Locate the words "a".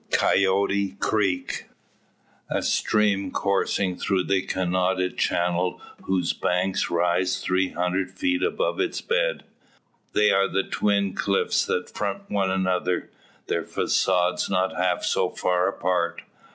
2.49-2.63, 4.31-4.41